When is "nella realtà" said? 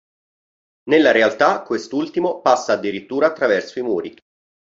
0.89-1.61